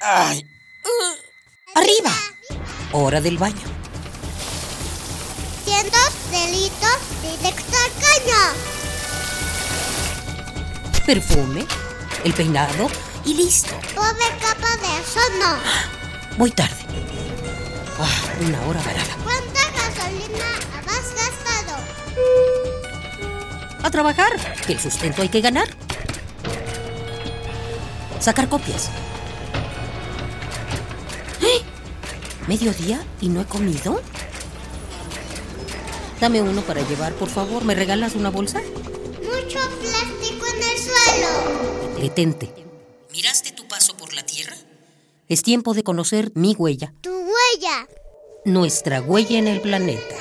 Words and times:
¡Ay! 0.00 0.46
¡Arriba! 1.74 2.10
Hora 2.92 3.20
del 3.20 3.36
baño. 3.36 3.60
Cientos 5.64 6.10
delitos 6.30 6.98
directo 7.20 7.76
al 7.76 7.92
caño. 8.00 8.42
Perfume, 11.04 11.66
el 12.24 12.32
peinado 12.32 12.88
y 13.26 13.34
listo. 13.34 13.74
Pobre 13.94 14.24
capa 14.40 14.74
de 14.78 15.00
eso 15.00 15.20
no. 15.38 15.58
Voy 16.38 16.50
tarde. 16.50 16.76
Ah, 17.98 18.08
una 18.40 18.62
hora 18.66 18.80
varada. 18.80 19.16
¿Cuánta 19.22 19.60
gasolina 19.70 20.46
has 20.86 21.14
gastado? 21.14 21.76
A 23.82 23.90
trabajar, 23.90 24.56
que 24.66 24.72
el 24.72 24.80
sustento 24.80 25.20
hay 25.20 25.28
que 25.28 25.42
ganar. 25.42 25.68
Sacar 28.18 28.48
copias. 28.48 28.88
¡Eh! 31.42 31.60
¿Mediodía 32.48 33.04
y 33.20 33.28
no 33.28 33.40
he 33.40 33.44
comido? 33.44 34.00
Dame 36.20 36.42
uno 36.42 36.60
para 36.62 36.86
llevar, 36.86 37.12
por 37.14 37.28
favor. 37.28 37.64
¿Me 37.64 37.74
regalas 37.74 38.14
una 38.14 38.30
bolsa? 38.30 38.60
Mucho 38.60 39.58
plástico 39.80 40.46
en 40.54 40.62
el 40.62 40.78
suelo. 40.78 42.00
Detente. 42.00 42.52
¿Miraste 43.12 43.52
tu 43.52 43.66
paso 43.68 43.96
por 43.96 44.12
la 44.14 44.22
Tierra? 44.24 44.54
Es 45.28 45.42
tiempo 45.42 45.74
de 45.74 45.82
conocer 45.82 46.32
mi 46.34 46.54
huella, 46.58 46.92
Tu 47.00 47.10
huella. 47.10 47.86
nuestra 48.44 49.00
huella 49.00 49.38
en 49.38 49.48
el 49.48 49.60
planeta. 49.60 50.16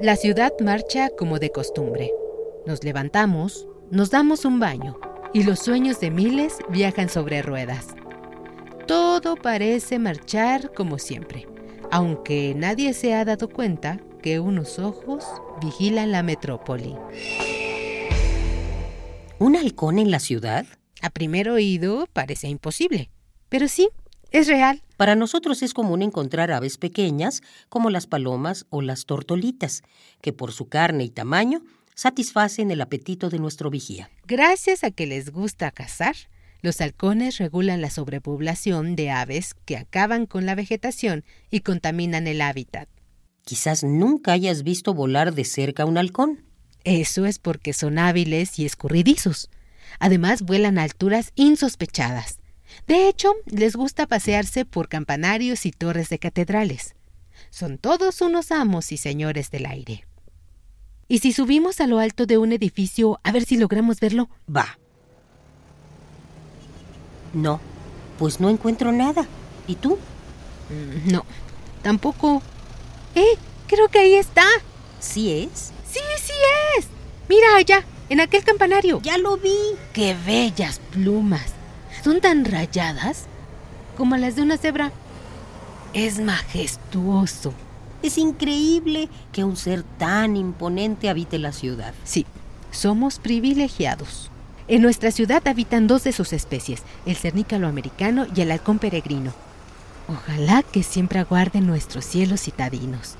La 0.00 0.16
ciudad 0.16 0.52
marcha 0.60 1.10
como 1.10 1.38
de 1.38 1.50
costumbre. 1.50 2.12
Nos 2.66 2.84
levantamos, 2.84 3.66
nos 3.90 4.10
damos 4.10 4.44
un 4.44 4.58
baño 4.60 4.98
y 5.32 5.42
los 5.42 5.58
sueños 5.60 6.00
de 6.00 6.10
miles 6.10 6.54
viajan 6.68 7.08
sobre 7.08 7.42
ruedas. 7.42 7.88
Todo 9.22 9.34
parece 9.36 9.98
marchar 9.98 10.74
como 10.74 10.98
siempre, 10.98 11.48
aunque 11.90 12.52
nadie 12.54 12.92
se 12.92 13.14
ha 13.14 13.24
dado 13.24 13.48
cuenta 13.48 13.98
que 14.22 14.40
unos 14.40 14.78
ojos 14.78 15.24
vigilan 15.62 16.12
la 16.12 16.22
metrópoli. 16.22 16.94
¿Un 19.38 19.56
halcón 19.56 19.98
en 19.98 20.10
la 20.10 20.20
ciudad? 20.20 20.66
A 21.00 21.08
primer 21.08 21.48
oído 21.48 22.06
parece 22.12 22.48
imposible, 22.48 23.08
pero 23.48 23.68
sí, 23.68 23.88
es 24.32 24.48
real. 24.48 24.82
Para 24.98 25.14
nosotros 25.14 25.62
es 25.62 25.72
común 25.72 26.02
encontrar 26.02 26.52
aves 26.52 26.76
pequeñas 26.76 27.40
como 27.70 27.88
las 27.88 28.06
palomas 28.06 28.66
o 28.68 28.82
las 28.82 29.06
tortolitas, 29.06 29.82
que 30.20 30.34
por 30.34 30.52
su 30.52 30.68
carne 30.68 31.04
y 31.04 31.08
tamaño 31.08 31.62
satisfacen 31.94 32.70
el 32.70 32.82
apetito 32.82 33.30
de 33.30 33.38
nuestro 33.38 33.70
vigía. 33.70 34.10
Gracias 34.26 34.84
a 34.84 34.90
que 34.90 35.06
les 35.06 35.30
gusta 35.30 35.70
cazar, 35.70 36.16
los 36.66 36.80
halcones 36.80 37.38
regulan 37.38 37.80
la 37.80 37.90
sobrepoblación 37.90 38.96
de 38.96 39.12
aves 39.12 39.54
que 39.64 39.76
acaban 39.76 40.26
con 40.26 40.46
la 40.46 40.56
vegetación 40.56 41.24
y 41.48 41.60
contaminan 41.60 42.26
el 42.26 42.40
hábitat. 42.40 42.88
Quizás 43.44 43.84
nunca 43.84 44.32
hayas 44.32 44.64
visto 44.64 44.92
volar 44.92 45.32
de 45.32 45.44
cerca 45.44 45.84
un 45.84 45.96
halcón. 45.96 46.44
Eso 46.82 47.24
es 47.24 47.38
porque 47.38 47.72
son 47.72 48.00
hábiles 48.00 48.58
y 48.58 48.66
escurridizos. 48.66 49.48
Además, 50.00 50.42
vuelan 50.42 50.78
a 50.78 50.82
alturas 50.82 51.30
insospechadas. 51.36 52.40
De 52.88 53.08
hecho, 53.08 53.32
les 53.46 53.76
gusta 53.76 54.08
pasearse 54.08 54.64
por 54.64 54.88
campanarios 54.88 55.66
y 55.66 55.70
torres 55.70 56.08
de 56.08 56.18
catedrales. 56.18 56.96
Son 57.50 57.78
todos 57.78 58.20
unos 58.22 58.50
amos 58.50 58.90
y 58.90 58.96
señores 58.96 59.52
del 59.52 59.66
aire. 59.66 60.04
¿Y 61.06 61.20
si 61.20 61.32
subimos 61.32 61.80
a 61.80 61.86
lo 61.86 62.00
alto 62.00 62.26
de 62.26 62.38
un 62.38 62.52
edificio 62.52 63.20
a 63.22 63.30
ver 63.30 63.44
si 63.44 63.56
logramos 63.56 64.00
verlo? 64.00 64.28
Va. 64.54 64.80
No, 67.36 67.60
pues 68.18 68.40
no 68.40 68.48
encuentro 68.48 68.92
nada. 68.92 69.26
¿Y 69.68 69.74
tú? 69.74 69.98
Mm, 70.70 71.12
No, 71.12 71.24
tampoco. 71.82 72.42
¡Eh! 73.14 73.36
Creo 73.66 73.88
que 73.88 73.98
ahí 73.98 74.14
está. 74.14 74.42
¿Sí 75.00 75.30
es? 75.32 75.72
Sí, 75.90 76.00
sí 76.20 76.32
es. 76.78 76.86
Mira 77.28 77.56
allá, 77.56 77.84
en 78.08 78.20
aquel 78.20 78.42
campanario. 78.42 79.00
Ya 79.02 79.18
lo 79.18 79.36
vi. 79.36 79.54
¡Qué 79.92 80.16
bellas 80.26 80.80
plumas! 80.92 81.52
Son 82.02 82.20
tan 82.20 82.44
rayadas 82.44 83.24
como 83.96 84.16
las 84.16 84.36
de 84.36 84.42
una 84.42 84.56
cebra. 84.56 84.92
Es 85.92 86.18
majestuoso. 86.20 87.52
Es 88.02 88.16
increíble 88.18 89.08
que 89.32 89.44
un 89.44 89.56
ser 89.56 89.82
tan 89.82 90.36
imponente 90.36 91.08
habite 91.10 91.38
la 91.38 91.52
ciudad. 91.52 91.92
Sí, 92.04 92.24
somos 92.70 93.18
privilegiados. 93.18 94.30
En 94.68 94.82
nuestra 94.82 95.12
ciudad 95.12 95.46
habitan 95.46 95.86
dos 95.86 96.02
de 96.02 96.12
sus 96.12 96.32
especies, 96.32 96.82
el 97.06 97.16
cernícalo 97.16 97.68
americano 97.68 98.26
y 98.34 98.40
el 98.40 98.50
halcón 98.50 98.80
peregrino. 98.80 99.32
Ojalá 100.08 100.64
que 100.64 100.82
siempre 100.82 101.20
aguarden 101.20 101.66
nuestros 101.66 102.04
cielos 102.04 102.42
citadinos. 102.42 103.14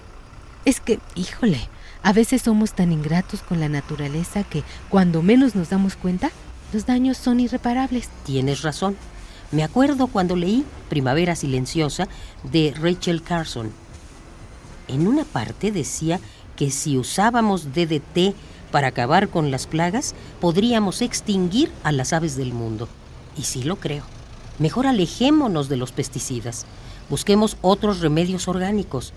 Es 0.65 0.81
que, 0.81 0.99
híjole, 1.15 1.69
a 2.03 2.13
veces 2.13 2.43
somos 2.43 2.73
tan 2.73 2.91
ingratos 2.91 3.43
con 3.43 3.61
la 3.61 3.69
naturaleza 3.69 4.43
que, 4.43 4.65
cuando 4.89 5.23
menos 5.23 5.55
nos 5.55 5.71
damos 5.71 5.95
cuenta, 5.95 6.33
los 6.73 6.85
daños 6.85 7.17
son 7.17 7.39
irreparables. 7.39 8.09
Tienes 8.25 8.63
razón. 8.63 8.97
Me 9.53 9.63
acuerdo 9.63 10.09
cuando 10.09 10.35
leí 10.35 10.65
Primavera 10.89 11.37
Silenciosa 11.37 12.09
de 12.43 12.75
Rachel 12.77 13.23
Carson. 13.23 13.71
En 14.89 15.07
una 15.07 15.25
parte 15.25 15.71
decía 15.71 16.19
que 16.57 16.71
si 16.73 16.99
usábamos 16.99 17.73
DDT 17.73 18.35
para 18.71 18.89
acabar 18.89 19.29
con 19.29 19.51
las 19.51 19.67
plagas, 19.67 20.15
podríamos 20.41 21.03
extinguir 21.03 21.71
a 21.83 21.93
las 21.93 22.13
aves 22.13 22.37
del 22.37 22.53
mundo. 22.53 22.89
Y 23.37 23.43
sí 23.43 23.63
lo 23.63 23.77
creo. 23.77 24.05
Mejor 24.59 24.87
alejémonos 24.87 25.69
de 25.69 25.77
los 25.77 25.93
pesticidas. 25.93 26.67
Busquemos 27.11 27.57
otros 27.61 28.01
remedios 28.01 28.49
orgánicos. 28.49 29.13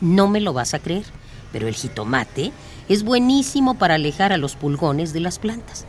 No 0.00 0.28
me 0.28 0.40
lo 0.40 0.52
vas 0.52 0.74
a 0.74 0.78
creer, 0.80 1.04
pero 1.52 1.68
el 1.68 1.74
jitomate 1.74 2.52
es 2.88 3.02
buenísimo 3.02 3.74
para 3.74 3.94
alejar 3.94 4.32
a 4.32 4.36
los 4.36 4.56
pulgones 4.56 5.12
de 5.12 5.20
las 5.20 5.38
plantas. 5.38 5.86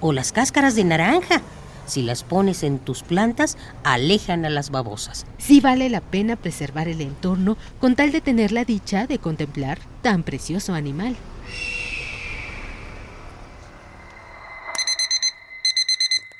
O 0.00 0.12
las 0.12 0.32
cáscaras 0.32 0.74
de 0.74 0.84
naranja. 0.84 1.42
Si 1.86 2.02
las 2.02 2.24
pones 2.24 2.62
en 2.62 2.78
tus 2.78 3.02
plantas, 3.02 3.56
alejan 3.84 4.44
a 4.44 4.50
las 4.50 4.70
babosas. 4.70 5.24
Sí 5.38 5.60
vale 5.60 5.88
la 5.88 6.00
pena 6.00 6.36
preservar 6.36 6.88
el 6.88 7.00
entorno 7.00 7.56
con 7.80 7.94
tal 7.94 8.12
de 8.12 8.20
tener 8.20 8.52
la 8.52 8.64
dicha 8.64 9.06
de 9.06 9.18
contemplar 9.18 9.78
tan 10.02 10.24
precioso 10.24 10.74
animal. 10.74 11.16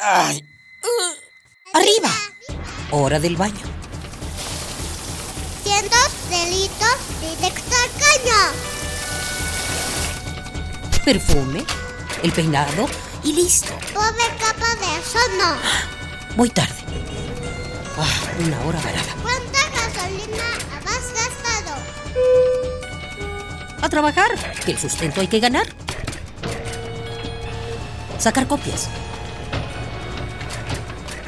¡Ay! 0.09 0.41
¡Arriba! 1.75 2.11
Hora 2.93 3.19
del 3.19 3.37
baño. 3.37 3.67
Cientos 5.65 6.11
delitos 6.31 6.97
directo 7.21 7.75
al 7.75 7.91
caño. 8.01 8.41
Perfume, 11.05 11.65
el 12.23 12.31
peinado 12.31 12.89
y 13.25 13.33
listo. 13.33 13.75
Pobre 13.93 14.29
capa 14.39 14.77
de 14.77 14.97
eso 15.01 15.19
no. 15.39 15.57
Voy 16.37 16.51
tarde. 16.51 16.85
Ah, 17.99 18.07
una 18.39 18.65
hora 18.65 18.81
varada. 18.83 19.13
¿Cuánta 19.23 19.59
gasolina 19.71 20.47
has 20.87 21.13
gastado? 21.15 21.75
A 23.83 23.89
trabajar, 23.89 24.31
que 24.65 24.71
el 24.71 24.79
sustento 24.79 25.21
hay 25.21 25.27
que 25.27 25.41
ganar. 25.41 25.67
Sacar 28.21 28.47
copias. 28.47 28.89